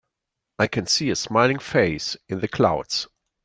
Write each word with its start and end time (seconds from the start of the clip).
I 0.57 0.65
can 0.65 0.87
see 0.87 1.11
a 1.11 1.15
smiling 1.15 1.59
face 1.59 2.17
in 2.27 2.39
the 2.39 2.47
clouds. 2.47 3.07